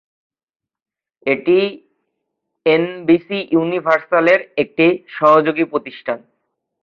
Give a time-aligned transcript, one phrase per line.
[1.25, 1.57] এটি
[2.65, 4.85] এনবিসি ইউনিভার্সাল-এর একটি
[5.07, 6.19] সহযোগী প্রতিষ্ঠান।